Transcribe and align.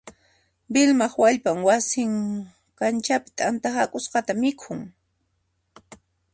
Vilmaq 0.73 1.13
wallpan 1.21 1.57
wasi 1.67 2.03
kanchapi 2.77 3.29
t'anta 3.37 3.67
hak'usqata 3.77 4.33
mikhun. 4.41 4.79